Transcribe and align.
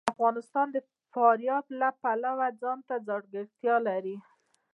افغانستان 0.13 0.67
د 0.71 0.77
فاریاب 1.11 1.65
د 1.81 1.83
پلوه 2.01 2.47
ځانته 2.61 2.95
ځانګړتیا 3.07 3.75
لري. 3.87 4.15